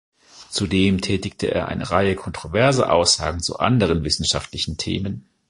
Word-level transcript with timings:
Zudem 0.49 0.99
tätigte 1.01 1.51
er 1.53 1.67
eine 1.67 1.91
Reihe 1.91 2.15
kontroverser 2.15 2.91
Aussagen 2.91 3.39
zu 3.39 3.59
anderen 3.59 4.03
wissenschaftlichen 4.03 4.77
Themen. 4.77 5.29